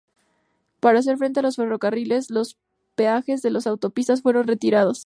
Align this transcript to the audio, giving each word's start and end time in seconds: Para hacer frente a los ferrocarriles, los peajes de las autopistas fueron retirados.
Para 0.79 0.97
hacer 0.97 1.17
frente 1.19 1.41
a 1.41 1.43
los 1.43 1.57
ferrocarriles, 1.57 2.31
los 2.31 2.57
peajes 2.95 3.43
de 3.43 3.51
las 3.51 3.67
autopistas 3.67 4.23
fueron 4.23 4.47
retirados. 4.47 4.99